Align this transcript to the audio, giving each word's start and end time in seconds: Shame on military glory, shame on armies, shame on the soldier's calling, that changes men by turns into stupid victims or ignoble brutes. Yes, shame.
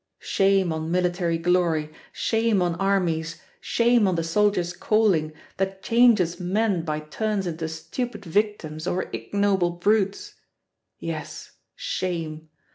Shame 0.25 0.73
on 0.73 0.89
military 0.89 1.37
glory, 1.37 1.91
shame 2.11 2.59
on 2.63 2.73
armies, 2.77 3.39
shame 3.59 4.07
on 4.07 4.15
the 4.15 4.23
soldier's 4.23 4.73
calling, 4.73 5.31
that 5.57 5.83
changes 5.83 6.39
men 6.39 6.83
by 6.83 7.01
turns 7.01 7.45
into 7.45 7.67
stupid 7.69 8.25
victims 8.25 8.87
or 8.87 9.11
ignoble 9.13 9.69
brutes. 9.69 10.33
Yes, 10.97 11.51
shame. 11.75 12.49